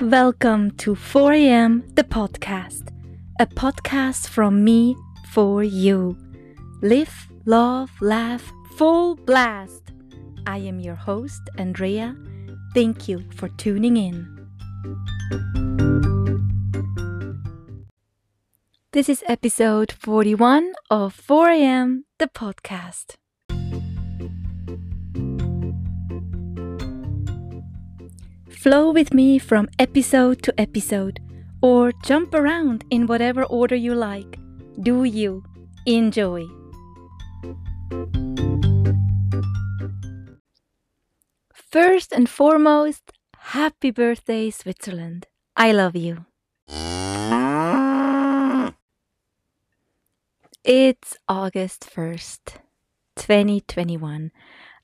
Welcome 0.00 0.70
to 0.78 0.94
4am 0.94 1.94
the 1.94 2.04
podcast, 2.04 2.88
a 3.38 3.44
podcast 3.44 4.28
from 4.28 4.64
me 4.64 4.96
for 5.28 5.62
you. 5.62 6.16
Live, 6.80 7.28
love, 7.44 7.90
laugh, 8.00 8.50
full 8.78 9.16
blast. 9.16 9.92
I 10.46 10.56
am 10.56 10.80
your 10.80 10.94
host, 10.94 11.42
Andrea. 11.58 12.16
Thank 12.72 13.08
you 13.08 13.24
for 13.36 13.50
tuning 13.50 13.98
in. 13.98 14.26
This 18.92 19.10
is 19.10 19.22
episode 19.28 19.92
41 19.92 20.72
of 20.88 21.14
4am 21.14 22.04
the 22.18 22.26
podcast. 22.26 23.16
Flow 28.62 28.90
with 28.92 29.14
me 29.14 29.38
from 29.38 29.70
episode 29.78 30.42
to 30.42 30.52
episode, 30.60 31.18
or 31.62 31.92
jump 32.04 32.34
around 32.34 32.84
in 32.90 33.06
whatever 33.06 33.44
order 33.44 33.74
you 33.74 33.94
like. 33.94 34.38
Do 34.82 35.04
you 35.04 35.42
enjoy? 35.86 36.44
First 41.54 42.12
and 42.12 42.28
foremost, 42.28 43.12
happy 43.56 43.90
birthday, 43.90 44.50
Switzerland. 44.50 45.26
I 45.56 45.72
love 45.72 45.96
you. 45.96 46.26
It's 50.62 51.16
August 51.26 51.88
1st, 51.90 52.60
2021. 53.16 54.30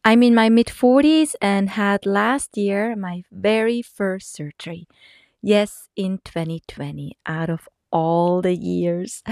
I'm 0.06 0.22
in 0.22 0.36
my 0.36 0.48
mid 0.48 0.68
40s 0.68 1.34
and 1.42 1.70
had 1.70 2.06
last 2.06 2.56
year 2.56 2.94
my 2.94 3.24
very 3.32 3.82
first 3.82 4.32
surgery. 4.32 4.86
Yes, 5.42 5.88
in 5.96 6.18
2020. 6.24 7.16
Out 7.26 7.50
of 7.50 7.68
all 7.90 8.40
the 8.40 8.54
years, 8.54 9.24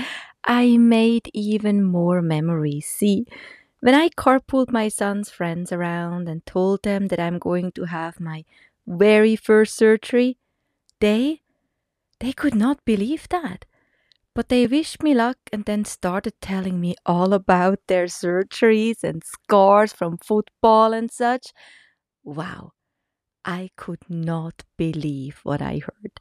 I 0.44 0.76
made 0.76 1.30
even 1.32 1.84
more 1.84 2.20
memories. 2.22 2.86
See, 2.86 3.24
when 3.80 3.94
I 3.94 4.08
carpooled 4.08 4.72
my 4.72 4.88
son's 4.88 5.30
friends 5.30 5.72
around 5.72 6.28
and 6.28 6.44
told 6.46 6.82
them 6.82 7.08
that 7.08 7.20
I'm 7.20 7.38
going 7.38 7.72
to 7.72 7.84
have 7.84 8.18
my 8.20 8.44
very 8.86 9.36
first 9.36 9.76
surgery, 9.76 10.38
they 11.00 11.42
they 12.20 12.32
could 12.32 12.54
not 12.56 12.84
believe 12.84 13.28
that. 13.30 13.66
But 14.34 14.48
they 14.48 14.66
wished 14.66 15.02
me 15.02 15.14
luck 15.14 15.38
and 15.52 15.64
then 15.64 15.84
started 15.84 16.34
telling 16.40 16.80
me 16.80 16.94
all 17.06 17.32
about 17.32 17.80
their 17.88 18.06
surgeries 18.06 19.02
and 19.04 19.22
scars 19.24 19.92
from 19.92 20.18
football 20.18 20.92
and 20.92 21.10
such. 21.10 21.48
Wow, 22.24 22.72
I 23.44 23.70
could 23.76 24.10
not 24.10 24.64
believe 24.76 25.40
what 25.44 25.62
I 25.62 25.78
heard. 25.78 26.20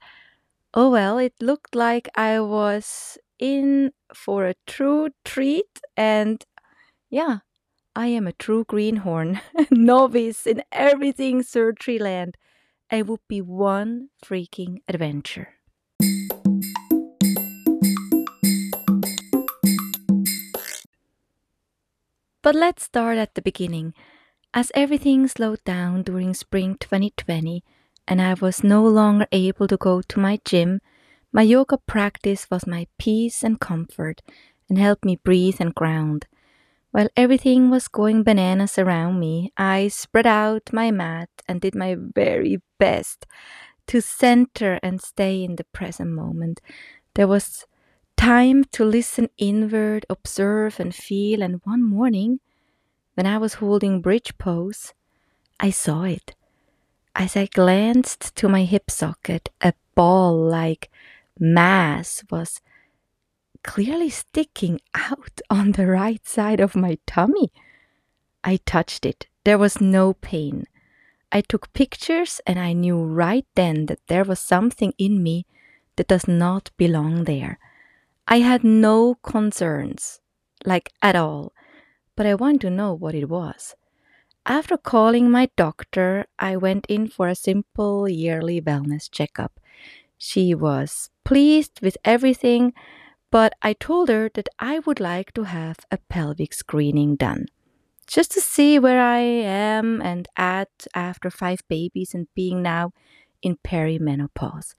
Oh 0.73 0.91
well, 0.91 1.17
it 1.17 1.33
looked 1.41 1.75
like 1.75 2.09
I 2.15 2.39
was 2.41 3.17
in 3.39 3.91
for 4.13 4.45
a 4.47 4.55
true 4.67 5.09
treat, 5.25 5.81
and 5.97 6.45
yeah, 7.09 7.39
I 7.95 8.07
am 8.07 8.27
a 8.27 8.33
true 8.33 8.65
greenhorn, 8.65 9.41
novice 9.71 10.47
in 10.47 10.63
everything 10.71 11.43
surgery 11.43 11.99
land. 11.99 12.37
It 12.91 13.07
would 13.07 13.27
be 13.29 13.41
one 13.41 14.09
freaking 14.23 14.79
adventure. 14.87 15.55
But 22.43 22.55
let's 22.55 22.83
start 22.83 23.17
at 23.17 23.35
the 23.35 23.41
beginning. 23.41 23.93
As 24.53 24.69
everything 24.75 25.29
slowed 25.29 25.63
down 25.63 26.03
during 26.03 26.33
spring 26.33 26.75
2020 26.77 27.63
and 28.05 28.21
I 28.21 28.33
was 28.33 28.65
no 28.65 28.85
longer 28.85 29.27
able 29.31 29.65
to 29.69 29.77
go 29.77 30.01
to 30.01 30.19
my 30.19 30.39
gym, 30.43 30.81
my 31.31 31.41
yoga 31.41 31.77
practice 31.77 32.51
was 32.51 32.67
my 32.67 32.87
peace 32.99 33.43
and 33.43 33.61
comfort 33.61 34.21
and 34.67 34.77
helped 34.77 35.05
me 35.05 35.15
breathe 35.15 35.61
and 35.61 35.73
ground. 35.73 36.27
While 36.91 37.07
everything 37.15 37.69
was 37.69 37.87
going 37.87 38.23
bananas 38.23 38.77
around 38.77 39.21
me, 39.21 39.53
I 39.55 39.87
spread 39.87 40.27
out 40.27 40.73
my 40.73 40.91
mat 40.91 41.29
and 41.47 41.61
did 41.61 41.75
my 41.75 41.95
very 41.97 42.61
best 42.77 43.25
to 43.87 44.01
center 44.01 44.81
and 44.83 45.01
stay 45.01 45.45
in 45.45 45.55
the 45.55 45.65
present 45.71 46.11
moment. 46.11 46.59
There 47.15 47.27
was 47.27 47.65
time 48.17 48.63
to 48.71 48.85
listen 48.85 49.29
inward, 49.37 50.05
observe, 50.09 50.79
and 50.79 50.93
feel. 50.93 51.41
And 51.41 51.61
one 51.63 51.83
morning, 51.83 52.39
when 53.15 53.25
I 53.25 53.37
was 53.37 53.55
holding 53.55 54.01
bridge 54.01 54.37
pose, 54.37 54.93
I 55.59 55.69
saw 55.69 56.03
it. 56.03 56.35
As 57.15 57.37
I 57.37 57.45
glanced 57.45 58.35
to 58.37 58.49
my 58.49 58.63
hip 58.63 58.89
socket, 58.89 59.49
a 59.61 59.73
ball 59.95 60.35
like 60.35 60.89
mass 61.39 62.23
was 62.31 62.59
clearly 63.63 64.09
sticking 64.09 64.79
out 64.93 65.41
on 65.49 65.73
the 65.73 65.87
right 65.87 66.25
side 66.25 66.59
of 66.59 66.75
my 66.75 66.97
tummy. 67.05 67.51
I 68.43 68.57
touched 68.65 69.05
it. 69.05 69.27
There 69.45 69.57
was 69.57 69.79
no 69.79 70.13
pain. 70.13 70.65
I 71.31 71.41
took 71.41 71.73
pictures 71.73 72.41
and 72.45 72.59
I 72.59 72.73
knew 72.73 73.01
right 73.01 73.45
then 73.55 73.87
that 73.87 74.05
there 74.07 74.23
was 74.23 74.39
something 74.39 74.93
in 74.97 75.23
me 75.23 75.45
that 75.95 76.07
does 76.07 76.27
not 76.27 76.71
belong 76.77 77.23
there. 77.23 77.57
I 78.27 78.39
had 78.39 78.63
no 78.63 79.15
concerns, 79.15 80.21
like 80.65 80.91
at 81.01 81.15
all, 81.15 81.53
but 82.15 82.25
I 82.25 82.35
wanted 82.35 82.61
to 82.61 82.69
know 82.69 82.93
what 82.93 83.15
it 83.15 83.29
was. 83.29 83.75
After 84.45 84.77
calling 84.77 85.31
my 85.31 85.49
doctor, 85.55 86.25
I 86.39 86.57
went 86.57 86.85
in 86.87 87.07
for 87.07 87.27
a 87.27 87.35
simple 87.35 88.09
yearly 88.09 88.61
wellness 88.61 89.09
checkup. 89.09 89.59
She 90.17 90.55
was 90.55 91.09
pleased 91.23 91.81
with 91.81 91.97
everything, 92.05 92.73
but 93.31 93.53
I 93.61 93.73
told 93.73 94.09
her 94.09 94.29
that 94.33 94.49
I 94.59 94.79
would 94.79 94.99
like 94.99 95.33
to 95.33 95.43
have 95.43 95.79
a 95.91 95.97
pelvic 96.09 96.53
screening 96.53 97.15
done. 97.15 97.47
Just 98.07 98.31
to 98.33 98.41
see 98.41 98.79
where 98.79 99.01
I 99.01 99.19
am 99.19 100.01
and 100.01 100.27
at 100.37 100.87
after 100.93 101.29
five 101.29 101.61
babies 101.69 102.13
and 102.13 102.27
being 102.35 102.61
now 102.61 102.91
in 103.41 103.57
perimenopause. 103.63 104.75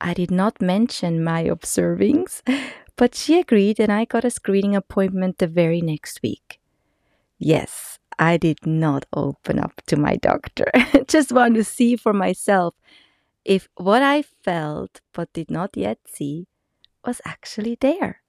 I 0.00 0.14
did 0.14 0.30
not 0.30 0.62
mention 0.62 1.24
my 1.24 1.44
observings, 1.44 2.42
but 2.96 3.14
she 3.14 3.40
agreed 3.40 3.80
and 3.80 3.90
I 3.90 4.04
got 4.04 4.24
a 4.24 4.30
screening 4.30 4.76
appointment 4.76 5.38
the 5.38 5.46
very 5.46 5.80
next 5.80 6.20
week. 6.22 6.60
Yes, 7.38 7.98
I 8.18 8.36
did 8.36 8.66
not 8.66 9.06
open 9.12 9.58
up 9.58 9.82
to 9.86 9.96
my 9.96 10.16
doctor. 10.16 10.70
Just 11.08 11.32
want 11.32 11.54
to 11.54 11.64
see 11.64 11.96
for 11.96 12.12
myself 12.12 12.74
if 13.44 13.68
what 13.76 14.02
I 14.02 14.22
felt 14.22 15.00
but 15.12 15.32
did 15.32 15.50
not 15.50 15.76
yet 15.76 15.98
see 16.06 16.46
was 17.04 17.20
actually 17.24 17.76
there. 17.80 18.22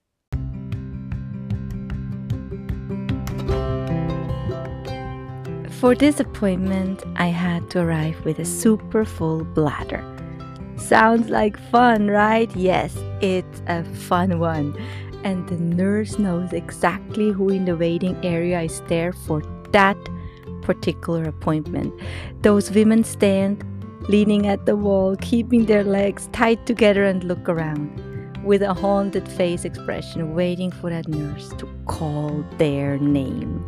For 5.80 5.94
this 5.94 6.20
appointment, 6.20 7.04
I 7.16 7.28
had 7.28 7.70
to 7.70 7.80
arrive 7.80 8.22
with 8.24 8.38
a 8.38 8.44
super 8.44 9.04
full 9.04 9.44
bladder. 9.44 10.19
Sounds 10.80 11.30
like 11.30 11.56
fun, 11.70 12.08
right? 12.08 12.54
Yes, 12.56 12.96
it's 13.20 13.62
a 13.68 13.84
fun 13.84 14.40
one. 14.40 14.76
And 15.22 15.48
the 15.48 15.56
nurse 15.56 16.18
knows 16.18 16.52
exactly 16.52 17.30
who 17.30 17.50
in 17.50 17.64
the 17.64 17.76
waiting 17.76 18.16
area 18.24 18.62
is 18.62 18.80
there 18.88 19.12
for 19.12 19.42
that 19.72 19.96
particular 20.62 21.24
appointment. 21.24 21.94
Those 22.42 22.70
women 22.70 23.04
stand 23.04 23.64
leaning 24.08 24.46
at 24.46 24.66
the 24.66 24.74
wall, 24.74 25.16
keeping 25.20 25.66
their 25.66 25.84
legs 25.84 26.28
tied 26.32 26.66
together 26.66 27.04
and 27.04 27.22
look 27.22 27.48
around 27.48 27.90
with 28.44 28.62
a 28.62 28.74
haunted 28.74 29.28
face 29.28 29.64
expression, 29.64 30.34
waiting 30.34 30.72
for 30.72 30.90
that 30.90 31.06
nurse 31.06 31.50
to 31.58 31.68
call 31.86 32.44
their 32.58 32.98
name. 32.98 33.64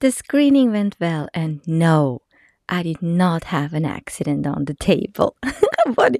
The 0.00 0.12
screening 0.12 0.72
went 0.72 0.96
well, 1.00 1.28
and 1.32 1.66
no, 1.66 2.20
I 2.68 2.82
did 2.82 3.02
not 3.02 3.44
have 3.44 3.72
an 3.74 3.84
accident 3.84 4.46
on 4.46 4.64
the 4.64 4.74
table. 4.74 5.36
but 5.94 6.16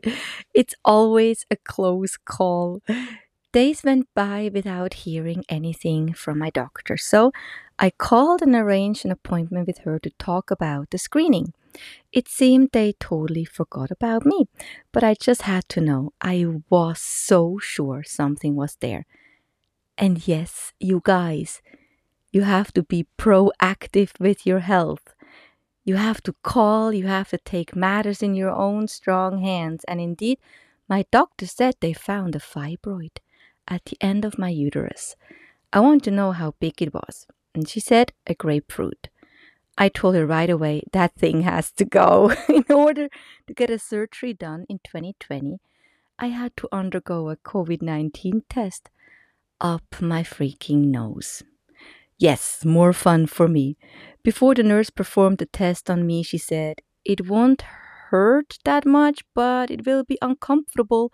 it's 0.55 0.75
always 0.85 1.45
a 1.51 1.57
close 1.57 2.17
call. 2.17 2.83
Days 3.53 3.83
went 3.83 4.09
by 4.15 4.51
without 4.53 4.95
hearing 4.95 5.45
anything 5.49 6.13
from 6.13 6.39
my 6.39 6.51
doctor, 6.51 6.97
so 6.97 7.33
I 7.79 7.91
called 7.91 8.43
and 8.43 8.55
arranged 8.55 9.05
an 9.05 9.13
appointment 9.13 9.67
with 9.67 9.79
her 9.79 9.99
to 10.01 10.11
talk 10.19 10.51
about 10.51 10.91
the 10.91 10.99
screening. 10.99 11.53
It 12.13 12.29
seemed 12.29 12.71
they 12.73 12.95
totally 12.99 13.45
forgot 13.45 13.91
about 13.91 14.25
me, 14.25 14.49
but 14.93 15.05
I 15.05 15.15
just 15.15 15.43
had 15.43 15.69
to 15.71 15.81
know. 15.81 16.13
I 16.21 16.47
was 16.71 17.01
so 17.01 17.59
sure 17.61 18.03
something 18.03 18.55
was 18.57 18.77
there. 18.81 19.05
And 19.99 20.27
yes, 20.27 20.73
you 20.79 21.01
guys, 21.05 21.63
you 22.33 22.43
have 22.43 22.73
to 22.75 22.83
be 22.83 23.07
proactive 23.19 24.19
with 24.21 24.47
your 24.47 24.61
health. 24.61 25.15
You 25.87 25.95
have 25.95 26.21
to 26.23 26.35
call, 26.43 26.93
you 26.93 27.07
have 27.07 27.29
to 27.29 27.39
take 27.39 27.77
matters 27.77 28.21
in 28.21 28.35
your 28.35 28.51
own 28.51 28.89
strong 28.89 29.39
hands. 29.39 29.85
And 29.85 30.01
indeed, 30.01 30.41
my 30.89 31.05
doctor 31.13 31.47
said 31.47 31.77
they 31.79 31.93
found 31.93 32.35
a 32.35 32.41
fibroid 32.41 33.19
at 33.69 33.85
the 33.85 33.97
end 34.01 34.25
of 34.25 34.37
my 34.37 34.49
uterus. 34.49 35.15
I 35.73 35.79
want 35.79 36.03
to 36.03 36.11
know 36.11 36.33
how 36.33 36.55
big 36.59 36.83
it 36.83 36.93
was. 36.93 37.29
And 37.55 37.69
she 37.69 37.79
said, 37.79 38.13
a 38.27 38.35
grapefruit. 38.35 39.11
I 39.79 39.89
told 39.89 40.17
her 40.17 40.27
right 40.27 40.51
away 40.51 40.83
that 40.91 41.15
thing 41.15 41.43
has 41.43 41.71
to 41.73 41.85
go. 41.85 42.33
in 42.49 42.65
order 42.69 43.09
to 43.47 43.55
get 43.55 43.71
a 43.71 43.79
surgery 43.79 44.35
done 44.35 44.67
in 44.69 44.81
2020, 44.81 45.61
I 46.19 46.27
had 46.27 46.57
to 46.57 46.69
undergo 46.73 47.29
a 47.29 47.37
COVID 47.37 47.81
19 47.81 48.43
test 48.49 48.91
up 49.61 49.85
my 50.01 50.25
freaking 50.25 50.87
nose. 50.87 51.45
Yes, 52.19 52.65
more 52.65 52.93
fun 52.93 53.27
for 53.27 53.49
me. 53.49 53.77
Before 54.23 54.55
the 54.55 54.63
nurse 54.63 54.91
performed 54.91 55.39
the 55.39 55.47
test 55.47 55.91
on 55.91 56.07
me, 56.07 56.23
she 56.23 56.39
said, 56.39 56.81
It 57.05 57.29
won't 57.29 57.63
hurt 58.11 58.59
that 58.65 58.87
much, 58.87 59.25
but 59.35 59.71
it 59.71 59.87
will 59.87 60.05
be 60.05 60.19
uncomfortable. 60.23 61.13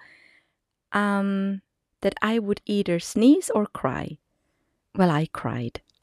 Um, 0.93 1.63
that 2.03 2.15
I 2.21 2.39
would 2.39 2.61
either 2.67 2.99
sneeze 2.99 3.51
or 3.51 3.67
cry. 3.67 4.19
Well, 4.97 5.11
I 5.11 5.29
cried. 5.33 5.81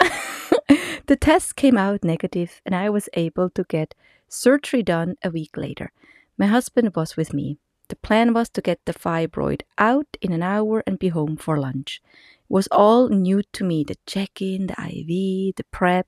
the 1.07 1.17
test 1.19 1.55
came 1.55 1.77
out 1.77 2.03
negative, 2.03 2.61
and 2.65 2.75
I 2.75 2.89
was 2.89 3.09
able 3.13 3.49
to 3.51 3.63
get 3.65 3.95
surgery 4.27 4.83
done 4.83 5.15
a 5.23 5.29
week 5.29 5.57
later. 5.57 5.91
My 6.37 6.47
husband 6.47 6.95
was 6.95 7.17
with 7.17 7.33
me. 7.33 7.57
The 7.89 7.97
plan 7.97 8.33
was 8.33 8.49
to 8.51 8.61
get 8.61 8.79
the 8.85 8.93
fibroid 8.93 9.61
out 9.77 10.07
in 10.21 10.31
an 10.31 10.43
hour 10.43 10.83
and 10.87 10.99
be 10.99 11.09
home 11.09 11.37
for 11.37 11.59
lunch. 11.59 12.01
Was 12.49 12.67
all 12.71 13.09
new 13.09 13.43
to 13.53 13.63
me 13.63 13.83
the 13.83 13.95
check 14.05 14.41
in, 14.41 14.67
the 14.67 14.73
IV, 14.73 15.55
the 15.55 15.65
prep, 15.71 16.07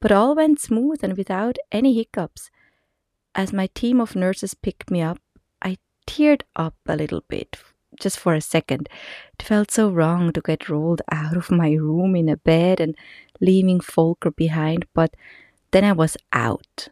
but 0.00 0.10
all 0.12 0.34
went 0.34 0.60
smooth 0.60 1.00
and 1.02 1.16
without 1.16 1.56
any 1.70 1.94
hiccups. 1.94 2.50
As 3.34 3.52
my 3.52 3.68
team 3.68 4.00
of 4.00 4.16
nurses 4.16 4.54
picked 4.54 4.90
me 4.90 5.00
up, 5.00 5.18
I 5.62 5.78
teared 6.06 6.42
up 6.56 6.74
a 6.86 6.96
little 6.96 7.22
bit, 7.28 7.56
just 8.00 8.18
for 8.18 8.34
a 8.34 8.40
second. 8.40 8.88
It 9.38 9.44
felt 9.44 9.70
so 9.70 9.88
wrong 9.90 10.32
to 10.32 10.40
get 10.40 10.68
rolled 10.68 11.02
out 11.12 11.36
of 11.36 11.50
my 11.50 11.72
room 11.72 12.16
in 12.16 12.28
a 12.28 12.36
bed 12.36 12.80
and 12.80 12.96
leaving 13.40 13.80
Volker 13.80 14.32
behind, 14.32 14.86
but 14.92 15.14
then 15.70 15.84
I 15.84 15.92
was 15.92 16.16
out, 16.32 16.88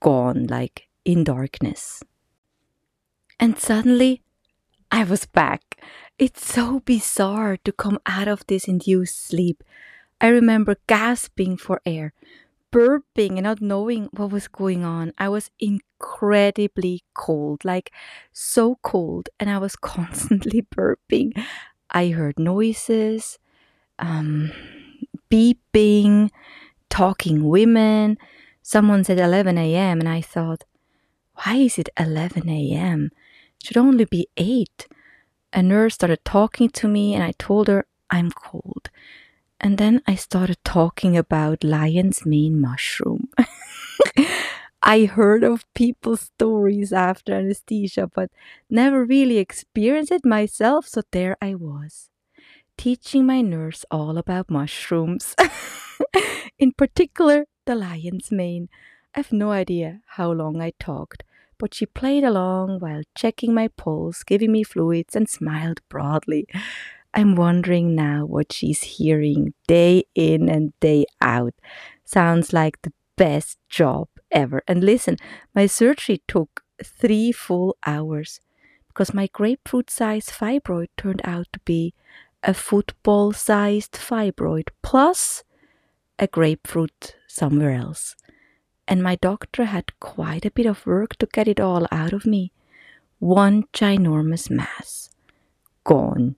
gone, 0.00 0.46
like 0.46 0.86
in 1.04 1.24
darkness. 1.24 2.02
And 3.40 3.58
suddenly, 3.58 4.22
I 4.90 5.04
was 5.04 5.26
back. 5.26 5.80
It's 6.18 6.44
so 6.44 6.80
bizarre 6.80 7.56
to 7.58 7.72
come 7.72 7.98
out 8.04 8.26
of 8.28 8.44
this 8.46 8.66
induced 8.66 9.24
sleep. 9.24 9.62
I 10.20 10.26
remember 10.28 10.76
gasping 10.88 11.56
for 11.56 11.80
air, 11.86 12.12
burping 12.72 13.36
and 13.38 13.44
not 13.44 13.60
knowing 13.60 14.08
what 14.12 14.32
was 14.32 14.48
going 14.48 14.84
on. 14.84 15.12
I 15.16 15.28
was 15.28 15.50
incredibly 15.60 17.04
cold, 17.14 17.64
like 17.64 17.92
so 18.32 18.78
cold, 18.82 19.28
and 19.38 19.48
I 19.48 19.58
was 19.58 19.76
constantly 19.94 20.62
burping. 20.62 21.32
I 21.90 22.08
heard 22.08 22.38
noises, 22.38 23.38
um, 24.00 24.50
beeping, 25.30 26.30
talking 26.90 27.48
women. 27.48 28.18
Someone 28.62 29.04
said 29.04 29.20
11 29.20 29.56
a.m., 29.56 30.00
and 30.00 30.08
I 30.08 30.20
thought, 30.20 30.64
why 31.34 31.54
is 31.56 31.78
it 31.78 31.90
11 31.98 32.48
a.m.? 32.48 33.12
It 33.60 33.66
should 33.66 33.76
only 33.76 34.04
be 34.04 34.26
eight. 34.36 34.88
A 35.52 35.62
nurse 35.62 35.94
started 35.94 36.24
talking 36.24 36.68
to 36.70 36.88
me, 36.88 37.14
and 37.14 37.22
I 37.22 37.32
told 37.38 37.68
her 37.68 37.86
I'm 38.10 38.30
cold. 38.30 38.90
And 39.60 39.78
then 39.78 40.02
I 40.06 40.14
started 40.14 40.58
talking 40.64 41.16
about 41.16 41.64
lion's 41.64 42.24
mane 42.24 42.60
mushroom. 42.60 43.28
I 44.82 45.06
heard 45.06 45.42
of 45.42 45.66
people's 45.74 46.20
stories 46.20 46.92
after 46.92 47.34
anesthesia, 47.34 48.08
but 48.14 48.30
never 48.70 49.04
really 49.04 49.38
experienced 49.38 50.12
it 50.12 50.24
myself, 50.24 50.86
so 50.86 51.02
there 51.10 51.36
I 51.42 51.54
was, 51.56 52.10
teaching 52.76 53.26
my 53.26 53.40
nurse 53.40 53.84
all 53.90 54.16
about 54.18 54.50
mushrooms. 54.50 55.34
In 56.58 56.72
particular, 56.72 57.46
the 57.66 57.74
lion's 57.74 58.30
mane. 58.30 58.68
I 59.14 59.20
have 59.20 59.32
no 59.32 59.50
idea 59.50 60.00
how 60.06 60.30
long 60.30 60.60
I 60.60 60.72
talked, 60.78 61.24
but 61.58 61.74
she 61.74 61.86
played 61.86 62.24
along 62.24 62.80
while 62.80 63.02
checking 63.14 63.54
my 63.54 63.68
pulse, 63.68 64.22
giving 64.22 64.52
me 64.52 64.62
fluids, 64.62 65.16
and 65.16 65.28
smiled 65.28 65.80
broadly. 65.88 66.46
I'm 67.14 67.34
wondering 67.36 67.94
now 67.94 68.24
what 68.26 68.52
she's 68.52 68.82
hearing 68.82 69.54
day 69.66 70.04
in 70.14 70.48
and 70.48 70.72
day 70.80 71.06
out. 71.20 71.54
Sounds 72.04 72.52
like 72.52 72.80
the 72.82 72.92
best 73.16 73.58
job 73.68 74.08
ever. 74.30 74.62
And 74.68 74.84
listen, 74.84 75.16
my 75.54 75.66
surgery 75.66 76.22
took 76.28 76.62
three 76.82 77.32
full 77.32 77.76
hours 77.86 78.40
because 78.88 79.14
my 79.14 79.28
grapefruit 79.32 79.90
sized 79.90 80.30
fibroid 80.30 80.88
turned 80.96 81.22
out 81.24 81.46
to 81.52 81.60
be 81.60 81.94
a 82.42 82.54
football 82.54 83.32
sized 83.32 83.92
fibroid 83.92 84.68
plus 84.82 85.42
a 86.18 86.26
grapefruit 86.26 87.16
somewhere 87.26 87.72
else 87.72 88.14
and 88.88 89.02
my 89.02 89.14
doctor 89.14 89.66
had 89.66 89.92
quite 90.00 90.44
a 90.44 90.50
bit 90.50 90.66
of 90.66 90.84
work 90.86 91.14
to 91.16 91.26
get 91.26 91.46
it 91.46 91.60
all 91.60 91.86
out 91.92 92.12
of 92.12 92.26
me. 92.26 92.50
One 93.20 93.64
ginormous 93.72 94.50
mass. 94.50 95.10
Gone. 95.84 96.34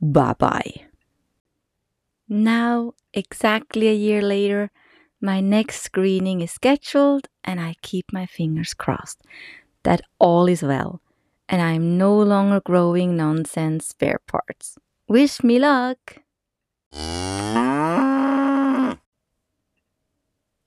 Bye 0.00 0.34
bye. 0.38 0.86
Now, 2.28 2.94
exactly 3.12 3.88
a 3.88 3.94
year 3.94 4.22
later, 4.22 4.70
my 5.20 5.40
next 5.40 5.82
screening 5.82 6.40
is 6.40 6.50
scheduled, 6.50 7.28
and 7.44 7.60
I 7.60 7.74
keep 7.82 8.12
my 8.12 8.26
fingers 8.26 8.74
crossed 8.74 9.20
that 9.82 10.00
all 10.18 10.48
is 10.48 10.62
well 10.62 11.00
and 11.50 11.60
I'm 11.60 11.98
no 11.98 12.16
longer 12.16 12.60
growing 12.60 13.16
nonsense 13.16 13.88
spare 13.88 14.20
parts. 14.26 14.78
Wish 15.08 15.42
me 15.42 15.58
luck! 15.58 16.18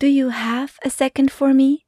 Do 0.03 0.09
you 0.09 0.31
have 0.31 0.79
a 0.83 0.89
second 0.89 1.31
for 1.31 1.53
me? 1.53 1.85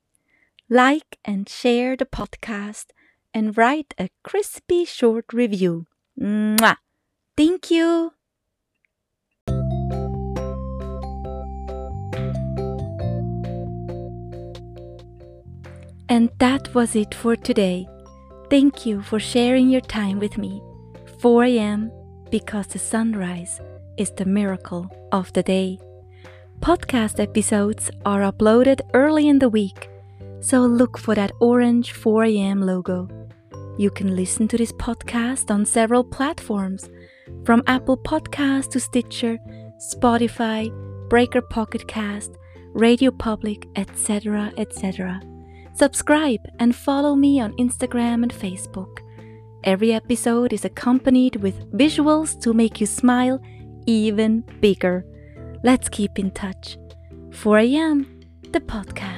Like 0.69 1.19
and 1.25 1.50
share 1.50 1.97
the 1.97 2.06
podcast 2.06 2.85
and 3.33 3.57
write 3.57 3.94
a 4.00 4.07
crispy 4.23 4.85
short 4.85 5.33
review. 5.33 5.85
Mwah! 6.17 6.77
Thank 7.35 7.69
you! 7.71 8.13
And 16.07 16.31
that 16.39 16.73
was 16.73 16.95
it 16.95 17.13
for 17.13 17.35
today. 17.35 17.85
Thank 18.50 18.85
you 18.85 19.01
for 19.01 19.19
sharing 19.19 19.69
your 19.69 19.81
time 19.81 20.19
with 20.19 20.38
me. 20.38 20.62
4 21.19 21.44
a.m. 21.44 21.91
because 22.31 22.67
the 22.67 22.79
sunrise 22.79 23.59
is 23.97 24.12
the 24.12 24.23
miracle 24.23 24.89
of 25.12 25.33
the 25.33 25.44
day. 25.44 25.79
Podcast 26.60 27.19
episodes 27.19 27.91
are 28.06 28.22
uploaded 28.22 28.82
early 28.94 29.27
in 29.27 29.39
the 29.39 29.50
week, 29.50 29.89
so 30.39 30.62
look 30.62 30.98
for 30.98 31.13
that 31.13 31.32
orange 31.39 31.94
4am 31.94 32.63
logo. 32.63 33.08
You 33.77 33.91
can 33.91 34.15
listen 34.15 34.48
to 34.48 34.58
this 34.58 34.72
podcast 34.72 35.51
on 35.51 35.65
several 35.65 36.03
platforms, 36.03 36.89
from 37.46 37.62
Apple 37.68 37.98
Podcast 37.98 38.72
to 38.72 38.79
Stitcher, 38.79 39.38
Spotify, 39.77 40.72
Breaker 41.10 41.41
Pocket 41.41 41.88
Cast, 41.88 42.32
Radio 42.74 43.12
Public, 43.12 43.68
etc., 43.75 44.51
etc. 44.58 45.22
Subscribe 45.74 46.41
and 46.60 46.75
follow 46.75 47.15
me 47.15 47.39
on 47.39 47.53
Instagram 47.58 48.24
and 48.24 48.34
Facebook. 48.34 49.00
Every 49.63 49.94
episode 49.94 50.53
is 50.53 50.65
accompanied 50.65 51.36
with 51.38 51.72
visuals 51.72 52.39
to 52.41 52.53
make 52.53 52.79
you 52.79 52.88
smile 52.88 53.39
even 53.86 54.41
bigger. 54.62 55.06
Let's 55.65 55.89
keep 55.89 56.19
in 56.19 56.29
touch. 56.29 56.77
4am, 57.31 58.05
the 58.53 58.60
podcast. 58.60 59.14